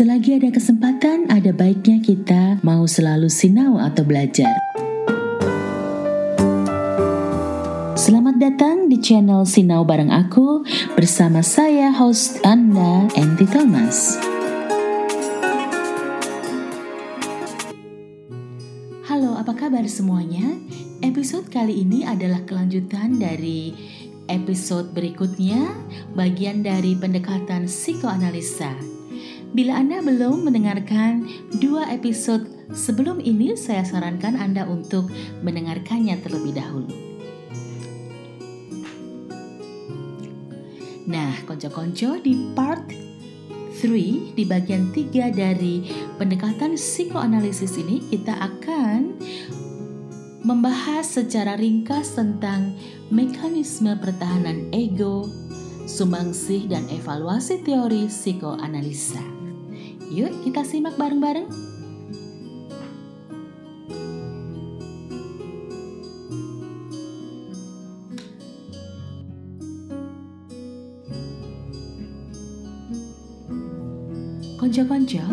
[0.00, 4.48] Selagi ada kesempatan, ada baiknya kita mau selalu sinau atau belajar.
[8.00, 10.64] Selamat datang di channel Sinau bareng aku
[10.96, 14.16] bersama saya host Anda, Enti Thomas.
[19.04, 20.48] Halo, apa kabar semuanya?
[21.04, 23.76] Episode kali ini adalah kelanjutan dari
[24.32, 25.60] episode berikutnya,
[26.16, 28.99] bagian dari pendekatan psikoanalisa.
[29.50, 31.26] Bila Anda belum mendengarkan
[31.58, 35.10] dua episode sebelum ini, saya sarankan Anda untuk
[35.42, 36.86] mendengarkannya terlebih dahulu.
[41.10, 42.86] Nah, konco-konco di part
[43.74, 45.82] 3 di bagian 3 dari
[46.14, 49.18] pendekatan psikoanalisis ini kita akan
[50.46, 52.78] membahas secara ringkas tentang
[53.10, 55.26] mekanisme pertahanan ego,
[55.90, 59.39] sumbangsih dan evaluasi teori psikoanalisa.
[60.10, 61.46] Yuk kita simak bareng-bareng.
[74.58, 75.24] Konco-konco,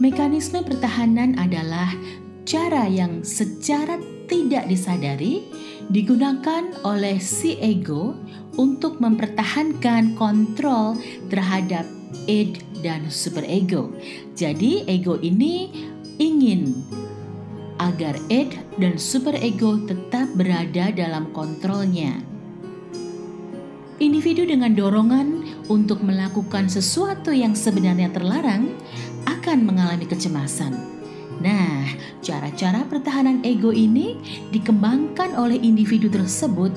[0.00, 1.92] mekanisme pertahanan adalah
[2.48, 5.44] cara yang secara tidak disadari
[5.92, 8.16] digunakan oleh si ego
[8.56, 10.96] untuk mempertahankan kontrol
[11.28, 11.84] terhadap
[12.26, 13.94] id dan superego.
[14.34, 15.70] Jadi ego ini
[16.18, 16.74] ingin
[17.80, 22.20] agar id dan superego tetap berada dalam kontrolnya.
[24.02, 28.74] Individu dengan dorongan untuk melakukan sesuatu yang sebenarnya terlarang
[29.30, 30.74] akan mengalami kecemasan.
[31.42, 31.90] Nah,
[32.22, 34.14] cara-cara pertahanan ego ini
[34.54, 36.70] dikembangkan oleh individu tersebut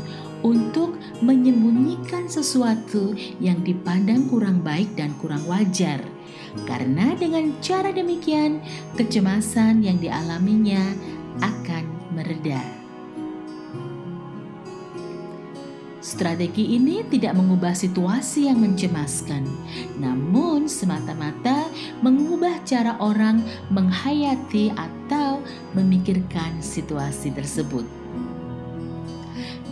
[0.45, 6.05] untuk menyembunyikan sesuatu yang dipandang kurang baik dan kurang wajar.
[6.69, 8.61] Karena dengan cara demikian,
[8.93, 10.93] kecemasan yang dialaminya
[11.41, 12.61] akan mereda.
[16.05, 19.41] Strategi ini tidak mengubah situasi yang mencemaskan,
[19.97, 21.65] namun semata-mata
[22.05, 23.41] mengubah cara orang
[23.73, 25.41] menghayati atau
[25.73, 28.04] memikirkan situasi tersebut.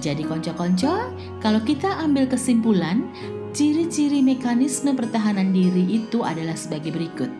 [0.04, 3.08] Jadi konco-konco, kalau kita ambil kesimpulan,
[3.56, 7.32] ciri-ciri mekanisme pertahanan diri itu adalah sebagai berikut.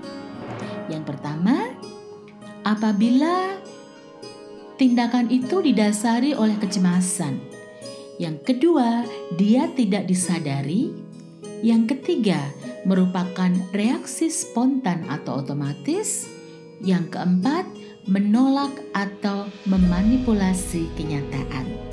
[0.88, 1.76] Yang pertama,
[2.64, 3.60] apabila
[4.80, 7.36] tindakan itu didasari oleh kecemasan.
[8.16, 9.04] Yang kedua,
[9.36, 10.88] dia tidak disadari.
[11.60, 12.40] Yang ketiga,
[12.88, 16.32] merupakan reaksi spontan atau otomatis.
[16.80, 17.68] Yang keempat,
[18.08, 21.93] menolak atau memanipulasi kenyataan.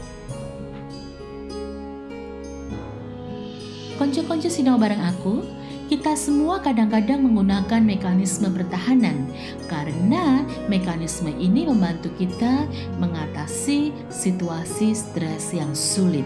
[4.01, 5.45] Konco-konco sinau bareng aku,
[5.93, 9.29] kita semua kadang-kadang menggunakan mekanisme pertahanan
[9.69, 10.41] karena
[10.73, 12.65] mekanisme ini membantu kita
[12.97, 16.25] mengatasi situasi stres yang sulit.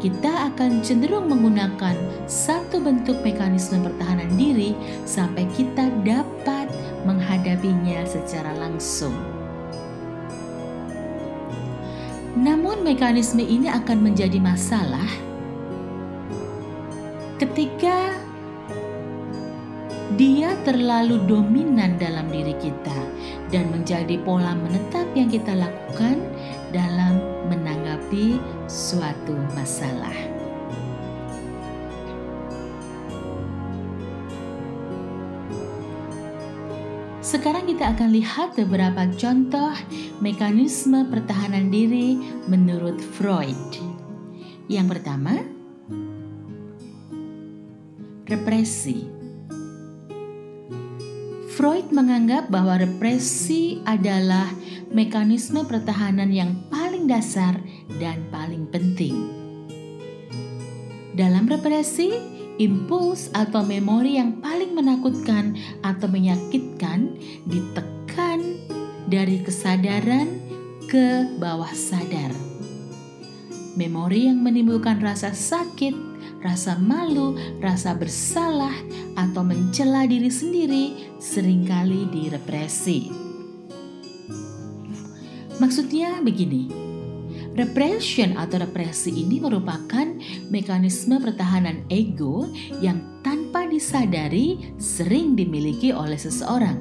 [0.00, 1.92] Kita akan cenderung menggunakan
[2.24, 4.72] satu bentuk mekanisme pertahanan diri
[5.04, 6.72] sampai kita dapat
[7.04, 9.12] menghadapinya secara langsung.
[12.32, 15.28] Namun, mekanisme ini akan menjadi masalah
[17.40, 18.12] ketika
[20.20, 23.00] dia terlalu dominan dalam diri kita
[23.48, 26.20] dan menjadi pola menetap yang kita lakukan
[26.68, 27.16] dalam
[27.48, 28.36] menanggapi
[28.68, 30.12] suatu masalah.
[37.24, 39.72] Sekarang kita akan lihat beberapa contoh
[40.20, 43.80] mekanisme pertahanan diri menurut Freud.
[44.66, 45.59] Yang pertama,
[48.30, 49.10] represi.
[51.50, 54.46] Freud menganggap bahwa represi adalah
[54.94, 57.58] mekanisme pertahanan yang paling dasar
[57.98, 59.28] dan paling penting.
[61.18, 62.14] Dalam represi,
[62.62, 67.18] impuls atau memori yang paling menakutkan atau menyakitkan
[67.50, 68.40] ditekan
[69.10, 70.38] dari kesadaran
[70.86, 72.30] ke bawah sadar.
[73.74, 76.09] Memori yang menimbulkan rasa sakit
[76.40, 78.72] rasa malu, rasa bersalah,
[79.16, 80.84] atau mencela diri sendiri
[81.20, 83.12] sering kali direpresi.
[85.60, 86.72] Maksudnya begini,
[87.52, 90.08] repression atau represi ini merupakan
[90.48, 92.48] mekanisme pertahanan ego
[92.80, 96.80] yang tanpa disadari sering dimiliki oleh seseorang.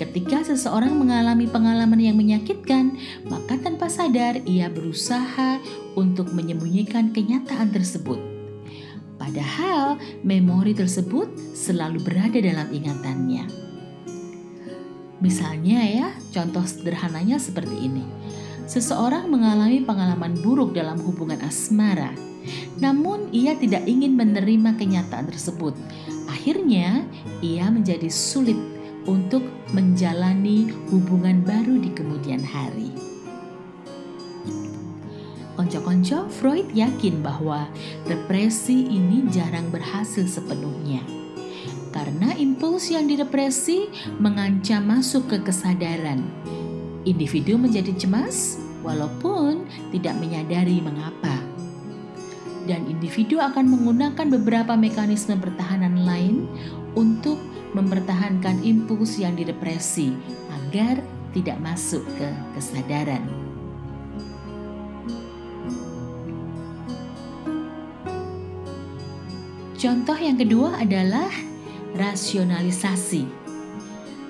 [0.00, 2.96] Ketika seseorang mengalami pengalaman yang menyakitkan,
[3.28, 5.56] maka tanpa sadar ia berusaha
[5.96, 8.35] untuk menyembunyikan kenyataan tersebut
[9.26, 13.50] padahal memori tersebut selalu berada dalam ingatannya.
[15.18, 18.06] Misalnya ya, contoh sederhananya seperti ini.
[18.70, 22.14] Seseorang mengalami pengalaman buruk dalam hubungan asmara,
[22.78, 25.74] namun ia tidak ingin menerima kenyataan tersebut.
[26.30, 27.02] Akhirnya,
[27.42, 28.58] ia menjadi sulit
[29.10, 29.42] untuk
[29.74, 33.05] menjalani hubungan baru di kemudian hari.
[35.56, 37.64] Konco-konco, Freud yakin bahwa
[38.04, 41.00] represi ini jarang berhasil sepenuhnya.
[41.96, 43.88] Karena impuls yang direpresi
[44.20, 46.20] mengancam masuk ke kesadaran.
[47.08, 49.64] Individu menjadi cemas walaupun
[49.96, 51.40] tidak menyadari mengapa.
[52.68, 56.44] Dan individu akan menggunakan beberapa mekanisme pertahanan lain
[56.92, 57.40] untuk
[57.72, 60.12] mempertahankan impuls yang direpresi
[60.52, 61.00] agar
[61.32, 63.45] tidak masuk ke kesadaran.
[69.76, 71.28] Contoh yang kedua adalah
[72.00, 73.28] rasionalisasi.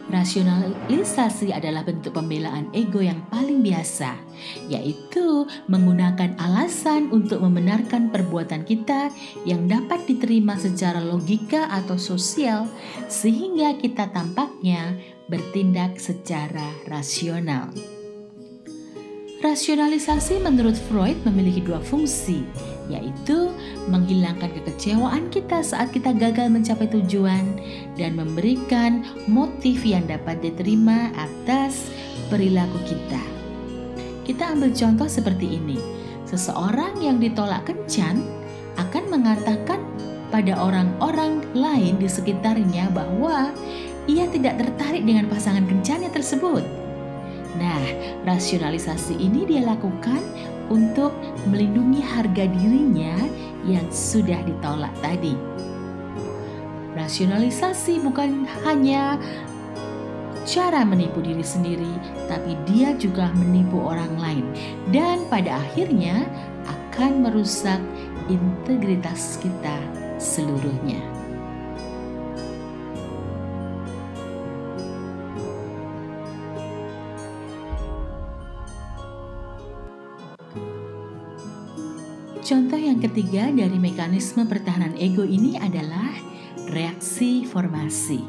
[0.07, 4.15] Rasionalisasi adalah bentuk pembelaan ego yang paling biasa,
[4.71, 9.11] yaitu menggunakan alasan untuk membenarkan perbuatan kita
[9.43, 12.71] yang dapat diterima secara logika atau sosial,
[13.07, 14.95] sehingga kita tampaknya
[15.27, 17.71] bertindak secara rasional.
[19.43, 22.47] Rasionalisasi menurut Freud memiliki dua fungsi,
[22.87, 23.51] yaitu
[23.91, 27.59] menghilangkan kekecewaan kita saat kita gagal mencapai tujuan
[27.99, 31.91] dan memberikan motif yang dapat diterima atas
[32.31, 33.23] perilaku kita.
[34.27, 35.79] Kita ambil contoh seperti ini.
[36.27, 38.19] Seseorang yang ditolak kencan
[38.75, 39.79] akan mengatakan
[40.35, 43.55] pada orang-orang lain di sekitarnya bahwa
[44.11, 46.67] ia tidak tertarik dengan pasangan kencannya tersebut
[47.57, 47.81] Nah,
[48.29, 50.21] rasionalisasi ini dia lakukan
[50.69, 51.15] untuk
[51.47, 53.15] melindungi harga dirinya
[53.67, 55.35] yang sudah ditolak tadi.
[56.97, 59.21] Rasionalisasi bukan hanya
[60.47, 61.93] cara menipu diri sendiri,
[62.31, 64.47] tapi dia juga menipu orang lain,
[64.95, 66.25] dan pada akhirnya
[66.65, 67.83] akan merusak
[68.31, 69.77] integritas kita
[70.17, 71.16] seluruhnya.
[82.47, 86.15] Contoh yang ketiga dari mekanisme pertahanan ego ini adalah
[86.71, 88.23] reaksi formasi.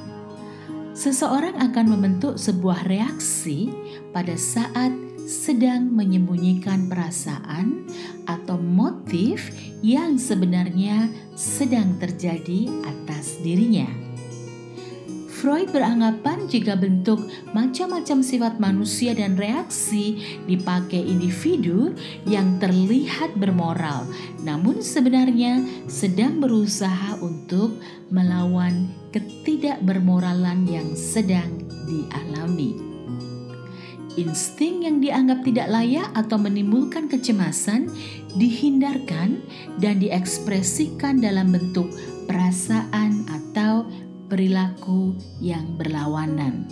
[0.98, 3.69] Seseorang akan membentuk sebuah reaksi
[4.10, 4.90] pada saat
[5.30, 7.86] sedang menyembunyikan perasaan
[8.25, 9.54] atau motif
[9.86, 14.06] yang sebenarnya sedang terjadi atas dirinya.
[15.38, 17.22] Freud beranggapan jika bentuk
[17.54, 20.18] macam-macam sifat manusia dan reaksi
[20.50, 21.94] dipakai individu
[22.25, 24.10] yang terlihat bermoral,
[24.42, 27.78] namun sebenarnya sedang berusaha untuk
[28.10, 32.74] melawan ketidakbermoralan yang sedang dialami.
[34.18, 37.86] Insting yang dianggap tidak layak atau menimbulkan kecemasan
[38.33, 39.45] dihindarkan
[39.78, 41.94] dan diekspresikan dalam bentuk
[42.25, 43.86] perasaan atau
[44.27, 46.68] perilaku yang berlawanan.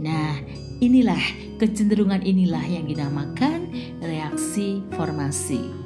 [0.00, 0.38] Nah,
[0.80, 1.20] inilah
[1.60, 3.68] kecenderungan inilah yang dinamakan
[4.00, 5.82] reaksi formasi.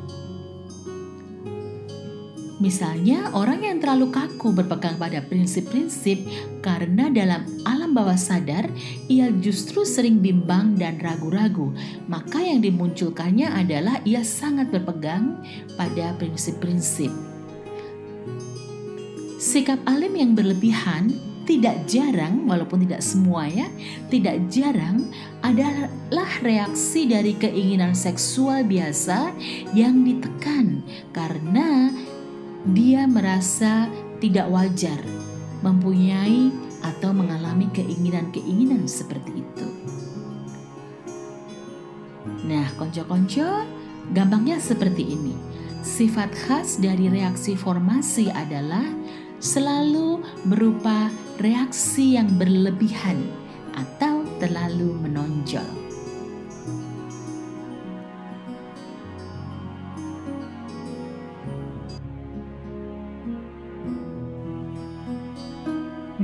[2.57, 6.25] Misalnya, orang yang terlalu kaku berpegang pada prinsip-prinsip
[6.65, 8.65] karena dalam alam bawah sadar
[9.13, 11.77] ia justru sering bimbang dan ragu-ragu.
[12.09, 15.37] Maka yang dimunculkannya adalah ia sangat berpegang
[15.77, 17.26] pada prinsip-prinsip.
[19.47, 21.15] Sikap alim yang berlebihan
[21.47, 23.71] tidak jarang, walaupun tidak semua ya,
[24.11, 25.07] tidak jarang
[25.39, 29.31] adalah reaksi dari keinginan seksual biasa
[29.71, 30.83] yang ditekan
[31.15, 31.95] karena
[32.75, 33.87] dia merasa
[34.19, 34.99] tidak wajar
[35.63, 36.51] mempunyai
[36.83, 39.67] atau mengalami keinginan-keinginan seperti itu.
[42.51, 43.63] Nah, konco-konco,
[44.11, 45.39] gampangnya seperti ini.
[45.87, 48.83] Sifat khas dari reaksi formasi adalah
[49.41, 53.21] selalu berupa reaksi yang berlebihan
[53.77, 55.87] atau terlalu menonjol.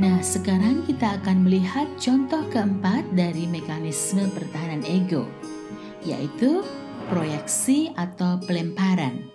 [0.02, 5.30] Nah, sekarang kita akan melihat contoh keempat dari mekanisme pertahanan ego,
[6.02, 6.66] yaitu
[7.06, 9.31] proyeksi atau pelemparan.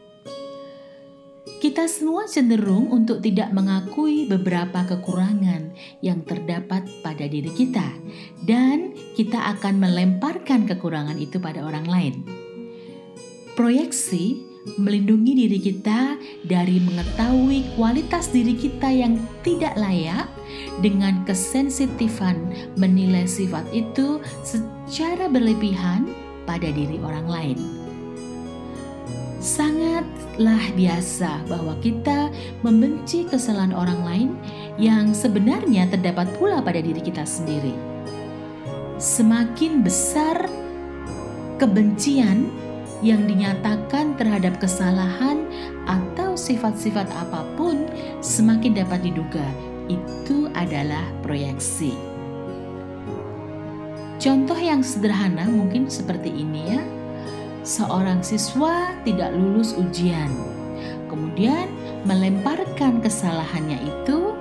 [1.68, 7.84] Kita semua cenderung untuk tidak mengakui beberapa kekurangan yang terdapat pada diri kita,
[8.48, 12.16] dan kita akan melemparkan kekurangan itu pada orang lain.
[13.60, 14.40] Proyeksi
[14.80, 16.16] melindungi diri kita
[16.48, 20.32] dari mengetahui kualitas diri kita yang tidak layak
[20.80, 22.48] dengan kesensitifan
[22.80, 26.08] menilai sifat itu secara berlebihan
[26.48, 27.60] pada diri orang lain.
[29.38, 32.34] Sangatlah biasa bahwa kita
[32.66, 34.30] membenci kesalahan orang lain
[34.82, 37.72] yang sebenarnya terdapat pula pada diri kita sendiri.
[38.98, 40.50] Semakin besar
[41.62, 42.50] kebencian
[43.06, 45.46] yang dinyatakan terhadap kesalahan
[45.86, 47.86] atau sifat-sifat apa pun,
[48.26, 49.46] semakin dapat diduga
[49.86, 51.94] itu adalah proyeksi.
[54.18, 56.82] Contoh yang sederhana mungkin seperti ini ya
[57.68, 60.32] seorang siswa tidak lulus ujian,
[61.12, 61.68] kemudian
[62.08, 64.32] melemparkan kesalahannya itu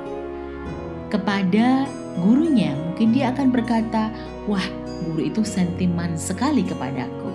[1.11, 1.91] kepada
[2.23, 2.71] gurunya.
[2.87, 4.15] Mungkin dia akan berkata,
[4.47, 4.63] "Wah,
[5.11, 7.35] guru itu sentimen sekali kepadaku."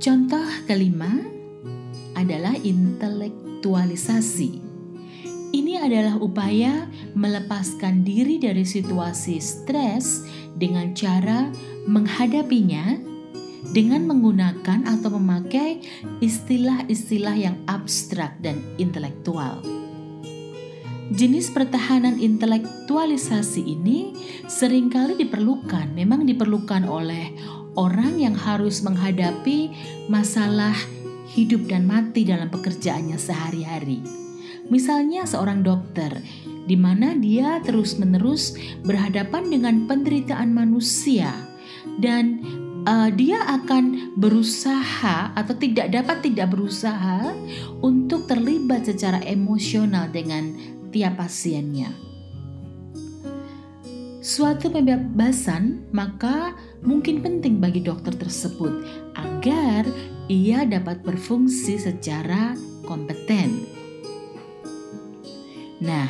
[0.00, 1.12] Contoh kelima
[2.16, 4.64] adalah intelektualisasi.
[5.54, 11.50] Ini adalah upaya melepaskan diri dari situasi stres dengan cara
[11.84, 12.98] menghadapinya
[13.72, 15.80] dengan menggunakan atau memakai
[16.20, 19.64] istilah-istilah yang abstrak dan intelektual.
[21.14, 24.16] Jenis pertahanan intelektualisasi ini
[24.48, 27.32] sering kali diperlukan, memang diperlukan oleh
[27.76, 29.68] orang yang harus menghadapi
[30.08, 30.74] masalah
[31.34, 34.23] hidup dan mati dalam pekerjaannya sehari-hari.
[34.72, 36.20] Misalnya seorang dokter
[36.64, 41.32] di mana dia terus-menerus berhadapan dengan penderitaan manusia
[42.00, 42.40] dan
[42.88, 47.36] uh, dia akan berusaha atau tidak dapat tidak berusaha
[47.84, 50.56] untuk terlibat secara emosional dengan
[50.88, 51.92] tiap pasiennya.
[54.24, 58.72] Suatu pembebasan maka mungkin penting bagi dokter tersebut
[59.20, 59.84] agar
[60.32, 62.56] ia dapat berfungsi secara
[62.88, 63.73] kompeten.
[65.84, 66.08] Nah,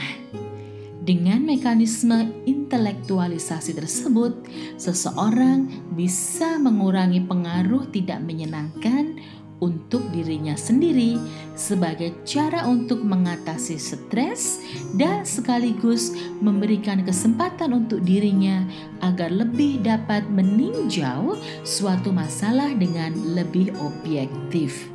[1.02, 4.46] dengan mekanisme intelektualisasi tersebut,
[4.78, 5.66] seseorang
[5.98, 9.18] bisa mengurangi pengaruh tidak menyenangkan
[9.58, 11.18] untuk dirinya sendiri
[11.58, 14.62] sebagai cara untuk mengatasi stres
[14.94, 18.62] dan sekaligus memberikan kesempatan untuk dirinya
[19.02, 21.34] agar lebih dapat meninjau
[21.66, 24.93] suatu masalah dengan lebih objektif.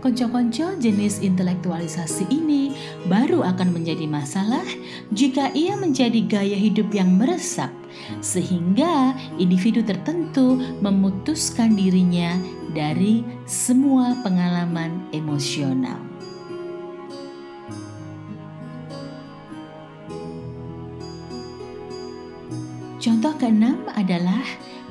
[0.00, 2.72] Konco-konco jenis intelektualisasi ini
[3.04, 4.64] baru akan menjadi masalah
[5.12, 7.68] jika ia menjadi gaya hidup yang meresap,
[8.24, 12.40] sehingga individu tertentu memutuskan dirinya
[12.72, 16.00] dari semua pengalaman emosional.
[23.04, 24.44] Contoh keenam adalah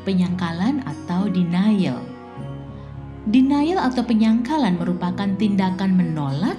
[0.05, 2.18] penyangkalan atau denial.
[3.29, 6.57] Denial atau penyangkalan merupakan tindakan menolak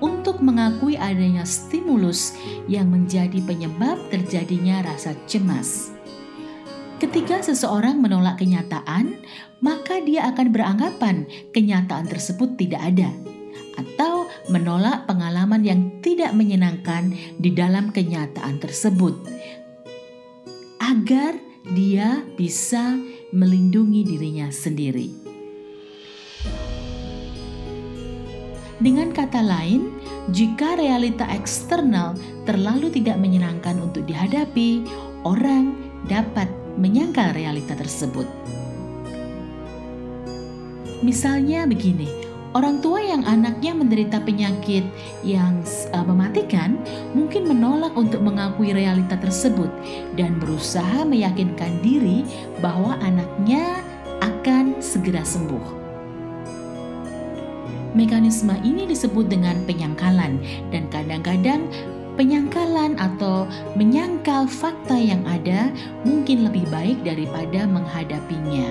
[0.00, 2.32] untuk mengakui adanya stimulus
[2.64, 5.92] yang menjadi penyebab terjadinya rasa cemas.
[6.96, 9.20] Ketika seseorang menolak kenyataan,
[9.60, 13.12] maka dia akan beranggapan kenyataan tersebut tidak ada,
[13.76, 19.20] atau menolak pengalaman yang tidak menyenangkan di dalam kenyataan tersebut,
[20.80, 21.36] agar
[21.76, 22.96] dia bisa
[23.36, 25.25] melindungi dirinya sendiri.
[28.76, 29.88] Dengan kata lain,
[30.36, 32.12] jika realita eksternal
[32.44, 34.84] terlalu tidak menyenangkan untuk dihadapi,
[35.24, 35.72] orang
[36.04, 36.44] dapat
[36.76, 38.28] menyangkal realita tersebut.
[41.00, 42.08] Misalnya begini,
[42.52, 44.84] orang tua yang anaknya menderita penyakit
[45.24, 45.64] yang
[45.96, 46.76] uh, mematikan
[47.16, 49.72] mungkin menolak untuk mengakui realita tersebut
[50.20, 52.28] dan berusaha meyakinkan diri
[52.60, 53.80] bahwa anaknya
[54.20, 55.85] akan segera sembuh.
[57.96, 60.36] Mekanisme ini disebut dengan penyangkalan
[60.68, 61.64] dan kadang-kadang
[62.20, 65.72] penyangkalan atau menyangkal fakta yang ada
[66.04, 68.68] mungkin lebih baik daripada menghadapinya.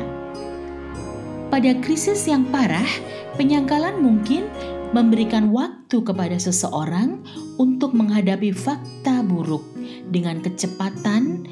[1.50, 2.86] Pada krisis yang parah,
[3.34, 4.46] penyangkalan mungkin
[4.94, 7.22] memberikan waktu kepada seseorang
[7.58, 9.66] untuk menghadapi fakta buruk
[10.14, 11.50] dengan kecepatan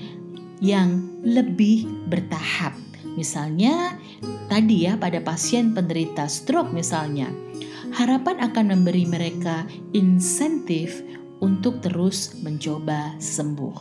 [0.62, 2.78] yang lebih bertahap.
[3.14, 3.94] Misalnya,
[4.50, 7.30] tadi ya, pada pasien penderita stroke, misalnya,
[7.94, 11.06] harapan akan memberi mereka insentif
[11.40, 13.78] untuk terus mencoba sembuh.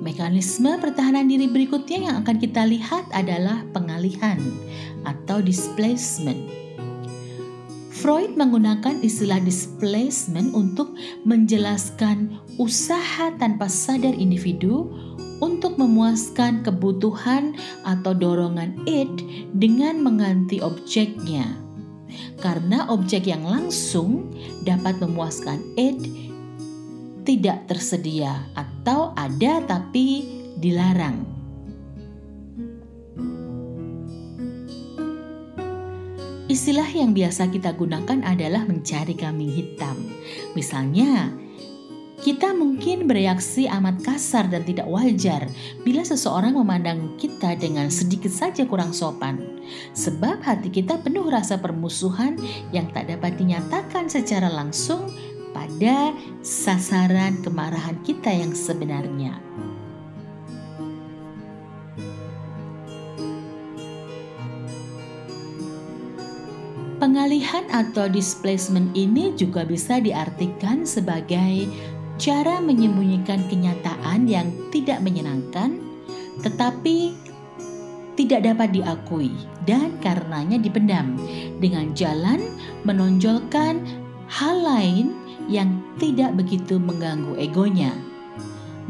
[0.00, 4.40] Mekanisme pertahanan diri berikutnya yang akan kita lihat adalah pengalihan
[5.04, 6.48] atau displacement.
[7.92, 10.94] Freud menggunakan istilah displacement untuk
[11.26, 14.86] menjelaskan usaha tanpa sadar individu
[15.38, 17.54] untuk memuaskan kebutuhan
[17.86, 19.22] atau dorongan id
[19.54, 21.54] dengan mengganti objeknya.
[22.38, 26.28] Karena objek yang langsung dapat memuaskan id
[27.28, 30.24] tidak tersedia atau ada tapi
[30.56, 31.38] dilarang.
[36.48, 40.00] Istilah yang biasa kita gunakan adalah mencari kambing hitam.
[40.56, 41.28] Misalnya,
[42.18, 45.46] kita mungkin bereaksi amat kasar dan tidak wajar
[45.86, 49.62] bila seseorang memandang kita dengan sedikit saja kurang sopan,
[49.94, 52.34] sebab hati kita penuh rasa permusuhan
[52.74, 55.06] yang tak dapat dinyatakan secara langsung
[55.54, 56.10] pada
[56.42, 59.38] sasaran kemarahan kita yang sebenarnya.
[66.98, 71.70] Pengalihan atau displacement ini juga bisa diartikan sebagai
[72.18, 75.78] cara menyembunyikan kenyataan yang tidak menyenangkan,
[76.42, 77.14] tetapi
[78.18, 79.30] tidak dapat diakui
[79.62, 81.14] dan karenanya dipendam
[81.62, 82.42] dengan jalan
[82.82, 83.86] menonjolkan
[84.26, 85.14] hal lain
[85.46, 87.94] yang tidak begitu mengganggu egonya.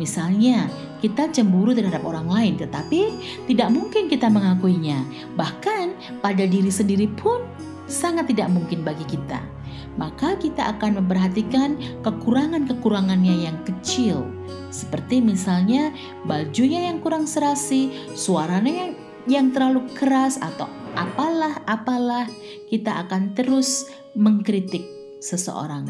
[0.01, 0.67] Misalnya,
[1.05, 3.13] kita cemburu terhadap orang lain, tetapi
[3.51, 5.05] tidak mungkin kita mengakuinya.
[5.37, 7.45] Bahkan pada diri sendiri pun
[7.91, 9.58] sangat tidak mungkin bagi kita
[9.99, 11.77] maka kita akan memperhatikan
[12.07, 14.25] kekurangan-kekurangannya yang kecil.
[14.71, 15.91] Seperti misalnya
[16.25, 18.93] bajunya yang kurang serasi, suaranya yang
[19.29, 20.65] yang terlalu keras atau
[20.97, 22.25] apalah-apalah,
[22.73, 23.85] kita akan terus
[24.17, 24.89] mengkritik
[25.21, 25.85] seseorang.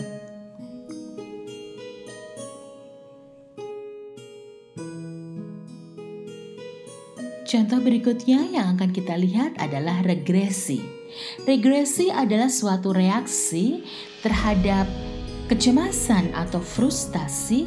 [7.49, 10.98] Contoh berikutnya yang akan kita lihat adalah regresi.
[11.45, 13.83] Regresi adalah suatu reaksi
[14.21, 14.85] terhadap
[15.49, 17.67] kecemasan atau frustasi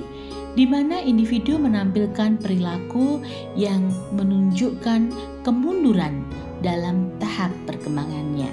[0.53, 3.23] di mana individu menampilkan perilaku
[3.55, 5.09] yang menunjukkan
[5.47, 6.27] kemunduran
[6.59, 8.51] dalam tahap perkembangannya.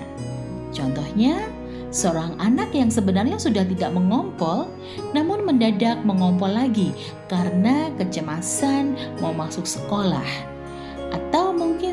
[0.70, 1.42] Contohnya,
[1.90, 4.70] seorang anak yang sebenarnya sudah tidak mengompol,
[5.10, 6.94] namun mendadak mengompol lagi
[7.26, 10.57] karena kecemasan mau masuk sekolah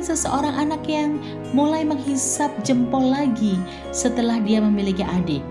[0.06, 1.18] seseorang anak yang
[1.58, 3.58] mulai menghisap jempol lagi
[3.90, 5.42] setelah dia memiliki adik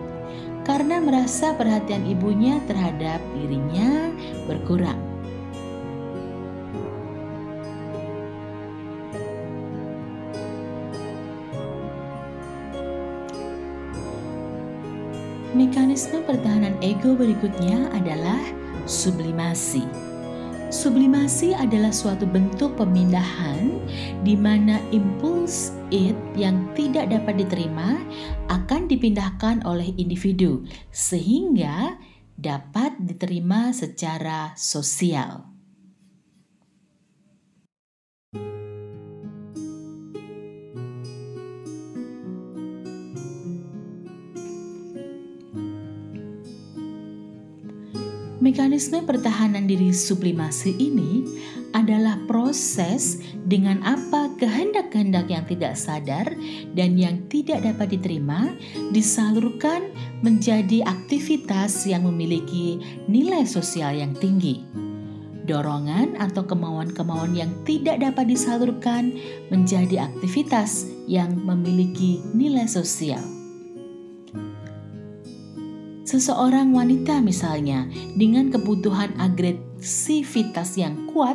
[0.63, 4.15] karena merasa perhatian ibunya terhadap dirinya
[4.47, 4.97] berkurang.
[15.55, 18.43] Mekanisme pertahanan ego berikutnya adalah
[18.91, 20.14] sublimasi.
[20.75, 23.79] Sublimasi adalah suatu bentuk pemindahan
[24.27, 28.03] di mana impuls it yang tidak dapat diterima
[28.51, 31.95] akan dipindahkan oleh individu sehingga
[32.35, 35.47] dapat diterima secara sosial.
[48.45, 51.25] Mekanisme pertahanan diri sublimasi ini
[51.73, 53.17] adalah proses
[53.49, 56.29] dengan apa kehendak-kehendak yang tidak sadar
[56.77, 58.53] dan yang tidak dapat diterima
[58.93, 59.89] disalurkan
[60.21, 62.77] menjadi aktivitas yang memiliki
[63.09, 64.61] nilai sosial yang tinggi.
[65.49, 69.17] Dorongan atau kemauan-kemauan yang tidak dapat disalurkan
[69.49, 73.34] menjadi aktivitas yang memiliki nilai sosial.
[76.15, 81.35] Seseorang wanita misalnya dengan kebutuhan agresivitas yang kuat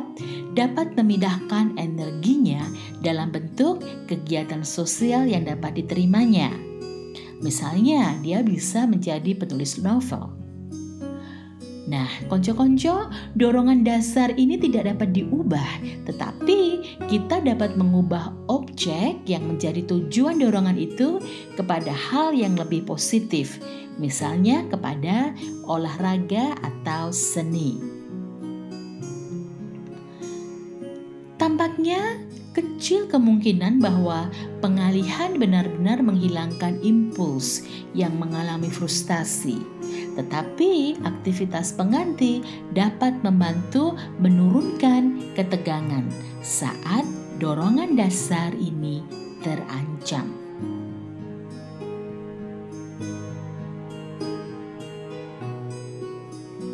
[0.56, 2.64] dapat memindahkan energinya
[3.04, 6.48] dalam bentuk kegiatan sosial yang dapat diterimanya.
[7.44, 10.39] Misalnya, dia bisa menjadi penulis novel.
[11.90, 19.82] Nah, konco-konco, dorongan dasar ini tidak dapat diubah, tetapi kita dapat mengubah objek yang menjadi
[19.90, 21.18] tujuan dorongan itu
[21.58, 23.58] kepada hal yang lebih positif,
[23.98, 25.34] misalnya kepada
[25.66, 27.82] olahraga atau seni.
[31.42, 32.22] Tampaknya
[32.54, 39.62] kecil kemungkinan bahwa pengalihan benar-benar menghilangkan impuls yang mengalami frustasi,
[40.18, 42.42] tetapi aktivitas pengganti
[42.74, 46.06] dapat membantu menurunkan ketegangan
[46.40, 47.06] saat
[47.38, 49.04] dorongan dasar ini
[49.40, 50.28] terancam.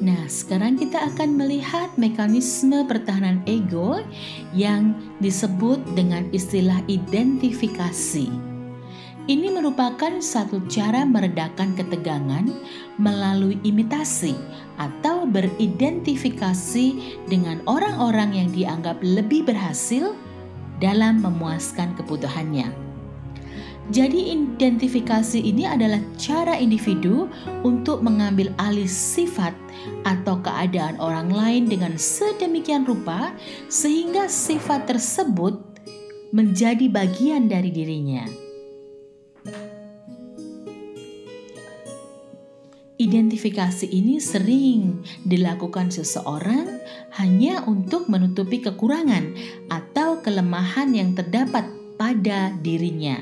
[0.07, 3.99] Nah, sekarang kita akan melihat mekanisme pertahanan ego
[4.55, 8.56] yang disebut dengan istilah identifikasi.
[9.27, 12.47] Ini merupakan satu cara meredakan ketegangan
[12.95, 14.39] melalui imitasi
[14.79, 20.15] atau beridentifikasi dengan orang-orang yang dianggap lebih berhasil
[20.79, 22.71] dalam memuaskan kebutuhannya.
[23.91, 27.27] Jadi, identifikasi ini adalah cara individu
[27.67, 29.59] untuk mengambil alih sifat
[30.07, 33.35] atau keadaan orang lain dengan sedemikian rupa
[33.67, 35.59] sehingga sifat tersebut
[36.31, 38.46] menjadi bagian dari dirinya.
[42.97, 46.81] Identifikasi ini sering dilakukan seseorang
[47.21, 49.37] hanya untuk menutupi kekurangan
[49.69, 51.69] atau kelemahan yang terdapat
[52.01, 53.21] pada dirinya,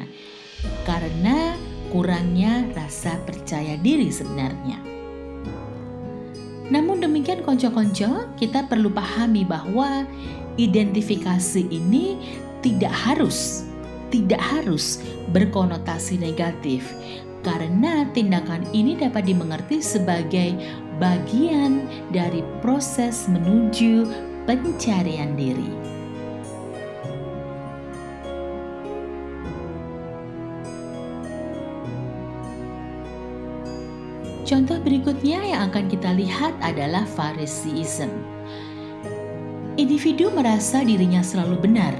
[0.86, 1.58] karena
[1.90, 4.78] kurangnya rasa percaya diri sebenarnya.
[6.70, 10.06] Namun demikian, konco-konco, kita perlu pahami bahwa
[10.54, 12.14] identifikasi ini
[12.62, 13.66] tidak harus
[14.10, 16.92] tidak harus berkonotasi negatif,
[17.44, 20.56] karena tindakan ini dapat dimengerti sebagai
[20.96, 24.08] bagian dari proses menuju
[24.48, 25.72] pencarian diri.
[34.44, 38.33] Contoh berikutnya yang akan kita lihat adalah Phariseeism.
[39.74, 41.90] Individu merasa dirinya selalu benar,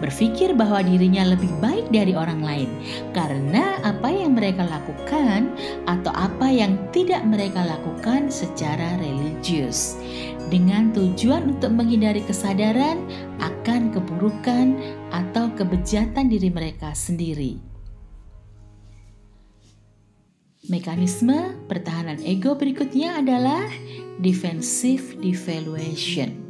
[0.00, 2.70] berpikir bahwa dirinya lebih baik dari orang lain
[3.12, 5.52] karena apa yang mereka lakukan
[5.84, 10.00] atau apa yang tidak mereka lakukan secara religius
[10.48, 13.04] dengan tujuan untuk menghindari kesadaran
[13.44, 14.80] akan keburukan
[15.12, 17.60] atau kebejatan diri mereka sendiri.
[20.72, 23.68] Mekanisme pertahanan ego berikutnya adalah
[24.16, 26.47] defensive devaluation.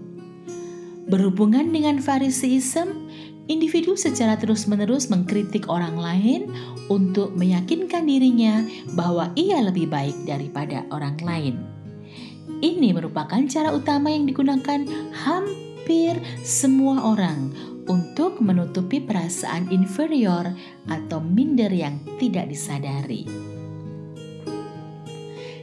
[1.09, 3.09] Berhubungan dengan Phariseeism,
[3.49, 6.53] individu secara terus-menerus mengkritik orang lain
[6.93, 8.61] untuk meyakinkan dirinya
[8.93, 11.57] bahwa ia lebih baik daripada orang lain.
[12.61, 14.85] Ini merupakan cara utama yang digunakan
[15.17, 17.57] hampir semua orang
[17.89, 20.53] untuk menutupi perasaan inferior
[20.93, 23.48] atau minder yang tidak disadari.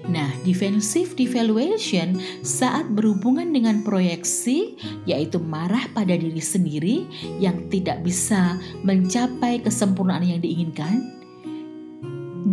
[0.05, 4.77] Nah, defensive devaluation saat berhubungan dengan proyeksi,
[5.09, 7.09] yaitu marah pada diri sendiri
[7.41, 11.01] yang tidak bisa mencapai kesempurnaan yang diinginkan,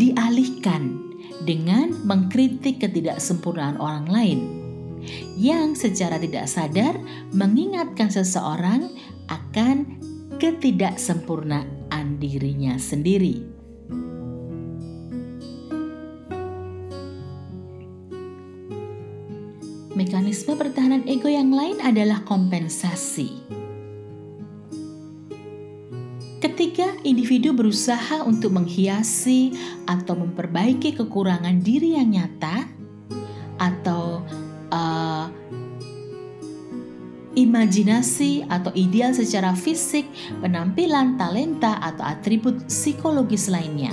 [0.01, 0.97] dialihkan
[1.45, 4.41] dengan mengkritik ketidaksempurnaan orang lain
[5.35, 6.95] yang secara tidak sadar
[7.35, 8.87] mengingatkan seseorang
[9.27, 9.99] akan
[10.38, 13.62] ketidaksempurnaan dirinya sendiri.
[19.93, 23.45] Mekanisme pertahanan ego yang lain adalah kompensasi.
[26.41, 29.53] Ketika individu berusaha untuk menghiasi
[29.85, 32.67] atau memperbaiki kekurangan diri yang nyata,
[33.61, 34.25] atau
[34.73, 35.29] uh,
[37.37, 40.09] imajinasi atau ideal secara fisik,
[40.41, 43.93] penampilan, talenta, atau atribut psikologis lainnya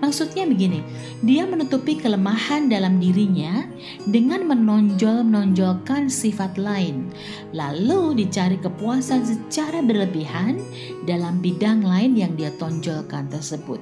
[0.00, 0.80] Maksudnya begini,
[1.20, 3.68] dia menutupi kelemahan dalam dirinya
[4.08, 7.12] dengan menonjol-menonjolkan sifat lain,
[7.52, 10.56] lalu dicari kepuasan secara berlebihan
[11.04, 13.76] dalam bidang lain yang dia tonjolkan tersebut.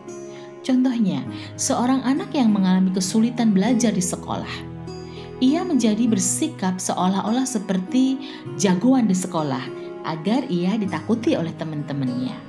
[0.66, 1.22] Contohnya,
[1.54, 4.66] seorang anak yang mengalami kesulitan belajar di sekolah.
[5.38, 8.18] Ia menjadi bersikap seolah-olah seperti
[8.58, 9.62] jagoan di sekolah
[10.02, 12.47] agar ia ditakuti oleh teman-temannya.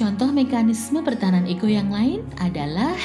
[0.00, 2.96] Contoh mekanisme pertahanan ego yang lain adalah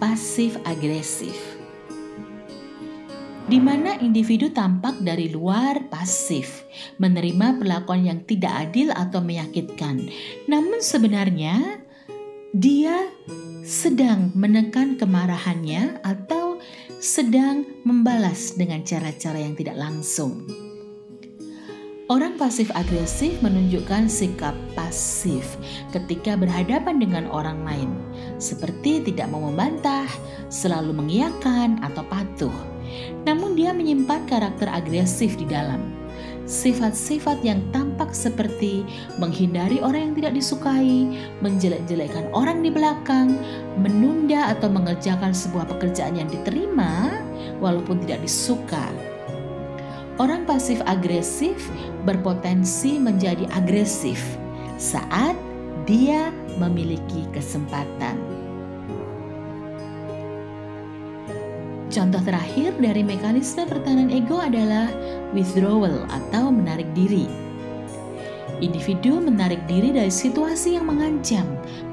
[0.00, 1.36] pasif agresif.
[3.44, 6.64] Di mana individu tampak dari luar pasif,
[6.96, 10.08] menerima perlakuan yang tidak adil atau menyakitkan.
[10.48, 11.84] Namun sebenarnya
[12.56, 13.04] dia
[13.68, 16.39] sedang menekan kemarahannya atau
[17.00, 20.44] sedang membalas dengan cara-cara yang tidak langsung.
[22.12, 25.56] Orang pasif agresif menunjukkan sikap pasif
[25.96, 27.90] ketika berhadapan dengan orang lain,
[28.36, 30.10] seperti tidak mau membantah,
[30.52, 32.56] selalu mengiyakan, atau patuh.
[33.24, 35.99] Namun, dia menyimpan karakter agresif di dalam
[36.50, 38.82] sifat-sifat yang tampak seperti
[39.22, 41.06] menghindari orang yang tidak disukai,
[41.38, 43.38] menjelek-jelekkan orang di belakang,
[43.78, 47.22] menunda atau mengerjakan sebuah pekerjaan yang diterima
[47.62, 48.90] walaupun tidak disuka.
[50.18, 51.70] Orang pasif agresif
[52.04, 54.20] berpotensi menjadi agresif
[54.76, 55.38] saat
[55.88, 56.28] dia
[56.60, 58.29] memiliki kesempatan.
[61.90, 64.86] Contoh terakhir dari mekanisme pertahanan ego adalah
[65.34, 67.26] withdrawal atau menarik diri.
[68.62, 71.48] Individu menarik diri dari situasi yang mengancam,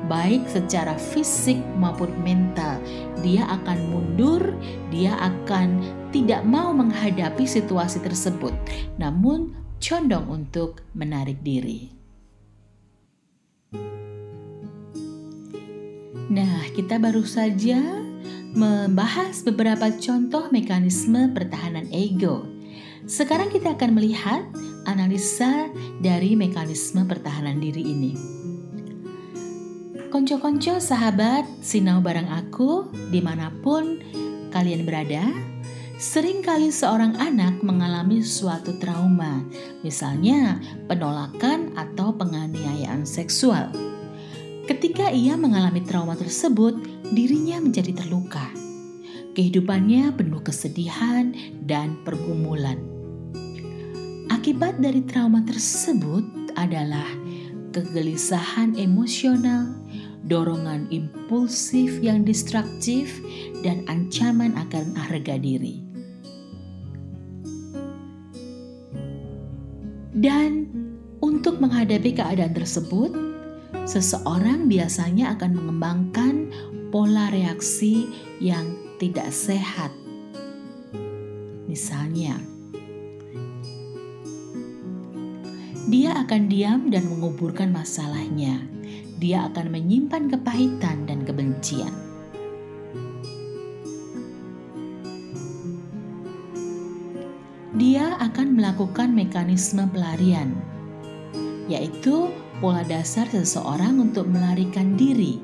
[0.05, 2.77] baik secara fisik maupun mental.
[3.25, 4.53] Dia akan mundur,
[4.93, 5.81] dia akan
[6.13, 8.53] tidak mau menghadapi situasi tersebut,
[9.01, 11.89] namun condong untuk menarik diri.
[16.27, 18.06] Nah, kita baru saja
[18.55, 22.47] membahas beberapa contoh mekanisme pertahanan ego.
[23.07, 24.43] Sekarang kita akan melihat
[24.87, 28.13] analisa dari mekanisme pertahanan diri ini.
[30.07, 33.99] Konco-konco sahabat sinau bareng aku di mana pun
[34.55, 35.27] kalian berada,
[35.99, 39.43] sering kali seorang anak mengalami suatu trauma,
[39.83, 43.67] misalnya penolakan atau penganiayaan seksual.
[44.67, 46.75] Ketika ia mengalami trauma tersebut,
[47.11, 48.51] dirinya menjadi terluka.
[49.37, 51.31] Kehidupannya penuh kesedihan
[51.63, 52.81] dan pergumulan.
[54.33, 57.05] Akibat dari trauma tersebut adalah
[57.71, 59.77] kegelisahan emosional,
[60.25, 63.21] dorongan impulsif yang destruktif,
[63.61, 65.85] dan ancaman akan harga diri.
[70.17, 70.65] Dan
[71.21, 73.13] untuk menghadapi keadaan tersebut,
[73.85, 76.49] seseorang biasanya akan mengembangkan
[76.87, 78.07] pola reaksi
[78.39, 79.91] yang tidak sehat.
[81.67, 82.39] Misalnya,
[85.87, 88.63] dia akan diam dan menguburkan masalahnya.
[89.17, 91.91] Dia akan menyimpan kepahitan dan kebencian.
[97.77, 100.49] Dia akan melakukan mekanisme pelarian,
[101.69, 105.37] yaitu pola dasar seseorang untuk melarikan diri,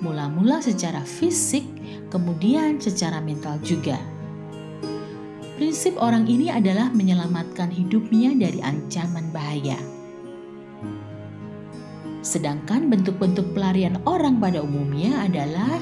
[0.00, 1.64] mula-mula secara fisik,
[2.12, 3.96] kemudian secara mental juga.
[5.56, 9.80] Prinsip orang ini adalah menyelamatkan hidupnya dari ancaman bahaya.
[12.20, 15.80] Sedangkan bentuk-bentuk pelarian orang pada umumnya adalah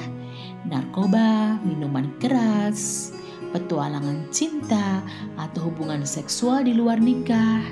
[0.63, 3.11] narkoba, minuman keras,
[3.51, 5.03] petualangan cinta,
[5.35, 7.65] atau hubungan seksual di luar nikah,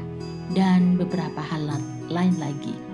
[0.52, 1.72] dan beberapa hal
[2.12, 2.93] lain lagi.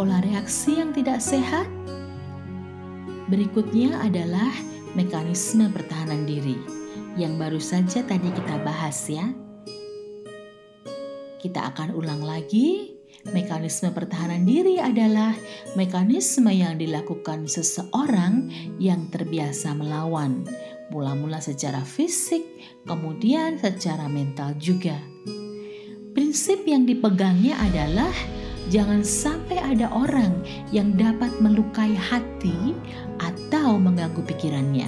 [0.00, 1.68] Pola reaksi yang tidak sehat
[3.28, 4.48] berikutnya adalah
[4.96, 6.56] mekanisme pertahanan diri
[7.20, 9.28] yang baru saja tadi kita bahas ya.
[11.36, 12.96] Kita akan ulang lagi.
[13.28, 15.36] Mekanisme pertahanan diri adalah
[15.76, 18.48] mekanisme yang dilakukan seseorang
[18.80, 20.48] yang terbiasa melawan,
[20.88, 22.48] mula-mula secara fisik,
[22.88, 24.96] kemudian secara mental juga.
[26.16, 28.39] Prinsip yang dipegangnya adalah
[28.70, 30.30] jangan sampai ada orang
[30.70, 32.72] yang dapat melukai hati
[33.18, 34.86] atau mengganggu pikirannya.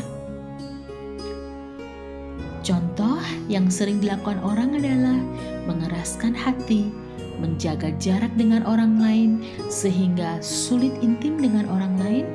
[2.62, 3.18] Contoh
[3.50, 5.18] yang sering dilakukan orang adalah
[5.66, 6.94] mengeraskan hati,
[7.42, 12.26] menjaga jarak dengan orang lain sehingga sulit intim dengan orang lain,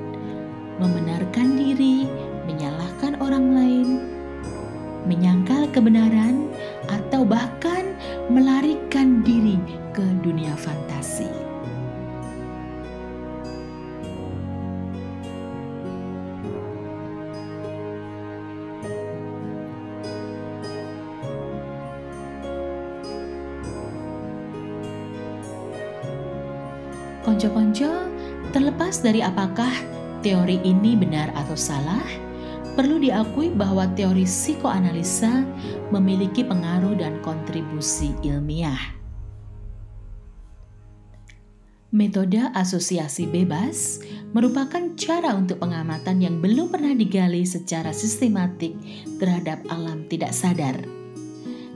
[0.84, 2.12] membenarkan diri,
[2.44, 3.88] menyalahkan orang lain,
[5.08, 6.52] menyangkal kebenaran,
[6.92, 7.96] atau bahkan
[8.28, 9.56] melarikan diri
[9.98, 11.26] ke dunia fantasi.
[27.26, 28.06] Konco-konco,
[28.54, 29.74] terlepas dari apakah
[30.22, 32.06] teori ini benar atau salah,
[32.78, 35.42] Perlu diakui bahwa teori psikoanalisa
[35.90, 38.97] memiliki pengaruh dan kontribusi ilmiah.
[41.88, 44.04] Metode asosiasi bebas
[44.36, 48.76] merupakan cara untuk pengamatan yang belum pernah digali secara sistematik
[49.24, 50.76] terhadap alam tidak sadar.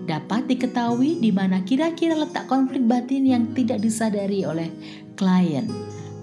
[0.03, 4.67] Dapat diketahui di mana kira-kira letak konflik batin yang tidak disadari oleh
[5.15, 5.71] klien,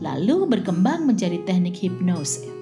[0.05, 2.59] lalu berkembang menjadi teknik hipnosis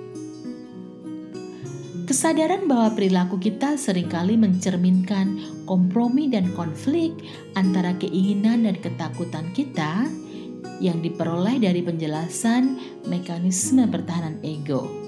[2.07, 7.11] Kesadaran bahwa perilaku kita sering kali mencerminkan kompromi dan konflik
[7.59, 10.07] antara keinginan dan ketakutan kita
[10.81, 12.77] yang diperoleh dari penjelasan
[13.09, 15.07] mekanisme pertahanan ego.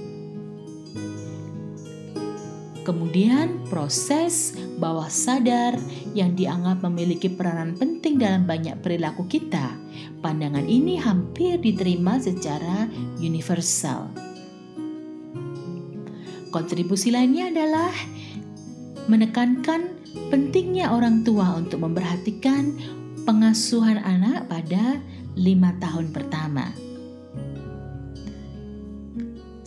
[2.89, 5.77] Kemudian, proses bawah sadar
[6.17, 9.77] yang dianggap memiliki peranan penting dalam banyak perilaku kita.
[10.25, 12.89] Pandangan ini hampir diterima secara
[13.21, 14.09] universal.
[16.49, 17.93] Kontribusi lainnya adalah
[19.05, 19.93] menekankan
[20.33, 22.73] pentingnya orang tua untuk memperhatikan
[23.29, 24.97] pengasuhan anak pada
[25.37, 26.71] lima tahun pertama.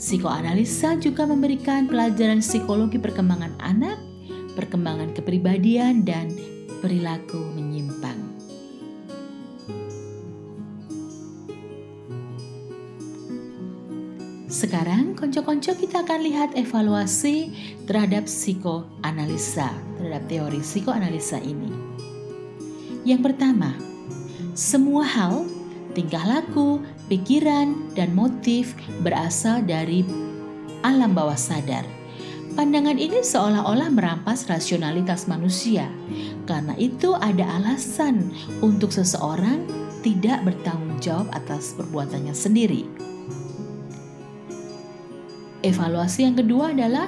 [0.01, 4.01] Psikoanalisa juga memberikan pelajaran psikologi perkembangan anak,
[4.57, 6.33] perkembangan kepribadian, dan
[6.81, 8.17] perilaku menyimpang.
[14.49, 17.53] Sekarang konco-konco kita akan lihat evaluasi
[17.85, 19.69] terhadap psikoanalisa,
[20.01, 21.69] terhadap teori psikoanalisa ini.
[23.05, 23.90] Yang pertama,
[24.51, 25.47] semua hal,
[25.95, 30.03] tingkah laku, pikiran, dan motif berasal dari
[30.83, 31.87] alam bawah sadar.
[32.51, 35.87] Pandangan ini seolah-olah merampas rasionalitas manusia.
[36.43, 38.27] Karena itu ada alasan
[38.59, 39.63] untuk seseorang
[40.03, 42.83] tidak bertanggung jawab atas perbuatannya sendiri.
[45.63, 47.07] Evaluasi yang kedua adalah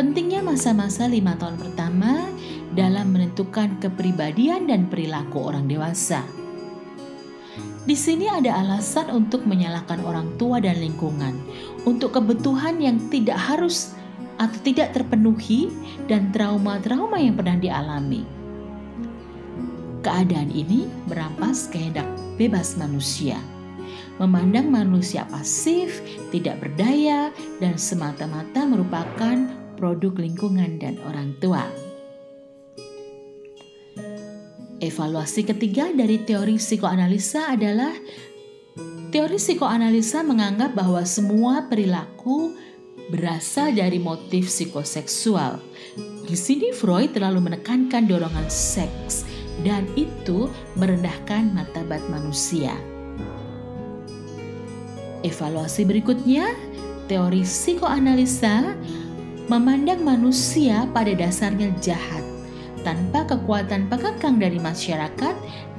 [0.00, 2.24] pentingnya masa-masa lima tahun pertama
[2.72, 6.39] dalam menentukan kepribadian dan perilaku orang dewasa.
[7.90, 11.34] Di sini ada alasan untuk menyalahkan orang tua dan lingkungan
[11.82, 13.98] untuk kebutuhan yang tidak harus
[14.38, 15.74] atau tidak terpenuhi
[16.06, 18.22] dan trauma-trauma yang pernah dialami.
[20.06, 22.06] Keadaan ini merampas kehendak
[22.38, 23.42] bebas manusia
[24.22, 25.98] memandang manusia pasif,
[26.30, 31.89] tidak berdaya, dan semata-mata merupakan produk lingkungan dan orang tua.
[34.80, 37.92] Evaluasi ketiga dari teori psikoanalisa adalah
[39.12, 42.56] teori psikoanalisa menganggap bahwa semua perilaku
[43.12, 45.60] berasal dari motif psikoseksual.
[46.24, 49.28] Di sini Freud terlalu menekankan dorongan seks
[49.60, 50.48] dan itu
[50.80, 52.72] merendahkan martabat manusia.
[55.20, 56.56] Evaluasi berikutnya,
[57.04, 58.72] teori psikoanalisa
[59.52, 62.29] memandang manusia pada dasarnya jahat
[62.82, 65.34] tanpa kekuatan pengekang dari masyarakat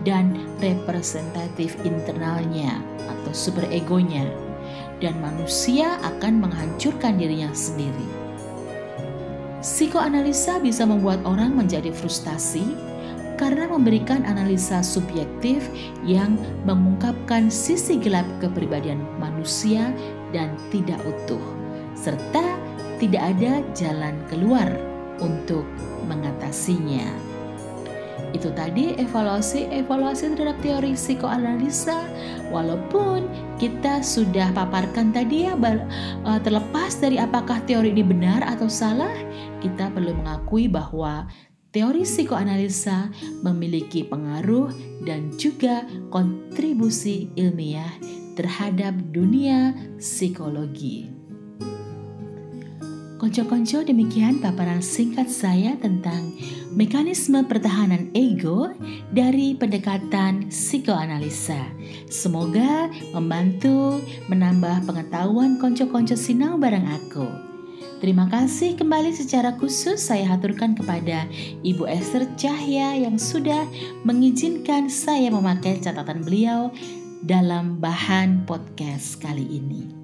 [0.06, 4.26] dan representatif internalnya atau superegonya
[5.02, 8.08] dan manusia akan menghancurkan dirinya sendiri.
[9.62, 12.66] Psikoanalisa bisa membuat orang menjadi frustasi
[13.38, 15.66] karena memberikan analisa subjektif
[16.06, 19.90] yang mengungkapkan sisi gelap kepribadian manusia
[20.30, 21.42] dan tidak utuh,
[21.98, 22.58] serta
[23.02, 24.70] tidak ada jalan keluar
[25.22, 25.64] untuk
[26.10, 27.32] mengatasinya.
[28.32, 32.08] Itu tadi evaluasi-evaluasi terhadap teori psikoanalisa.
[32.52, 33.28] Walaupun
[33.60, 39.12] kita sudah paparkan tadi ya eh, terlepas dari apakah teori ini benar atau salah,
[39.60, 41.28] kita perlu mengakui bahwa
[41.76, 43.12] teori psikoanalisa
[43.44, 44.72] memiliki pengaruh
[45.04, 47.92] dan juga kontribusi ilmiah
[48.40, 51.21] terhadap dunia psikologi.
[53.22, 56.34] Konco-konco demikian paparan singkat saya tentang
[56.74, 58.74] mekanisme pertahanan ego
[59.14, 61.70] dari pendekatan psikoanalisa.
[62.10, 67.30] Semoga membantu menambah pengetahuan konco-konco sinau bareng aku.
[68.02, 71.30] Terima kasih kembali secara khusus saya haturkan kepada
[71.62, 73.70] Ibu Esther Cahya yang sudah
[74.02, 76.74] mengizinkan saya memakai catatan beliau
[77.22, 80.01] dalam bahan podcast kali ini.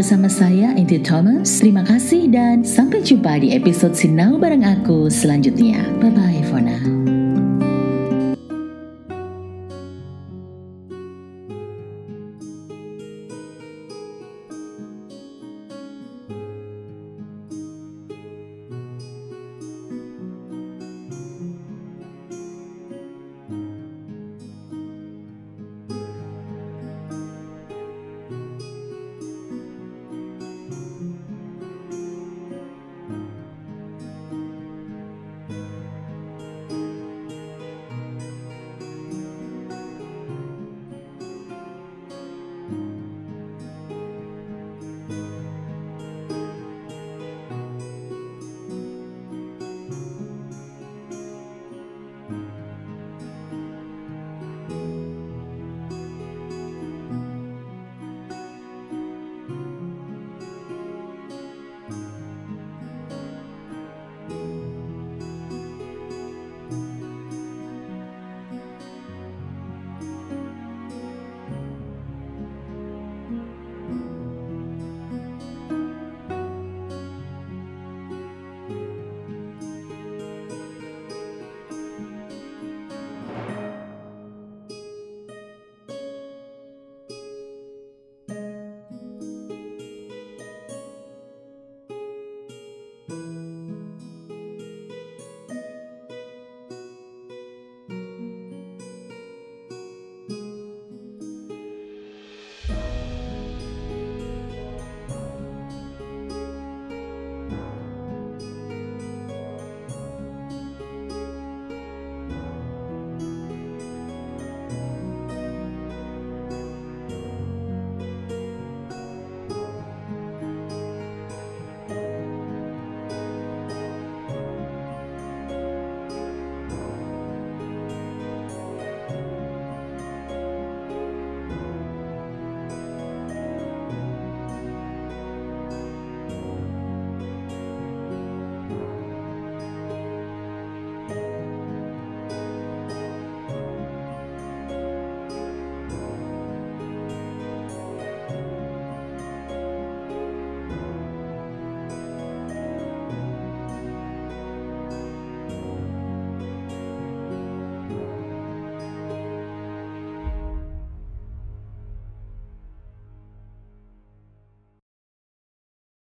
[0.00, 1.60] Bersama saya Inti Thomas.
[1.60, 5.84] Terima kasih dan sampai jumpa di episode Sinau bareng aku selanjutnya.
[6.00, 7.19] Bye bye for now.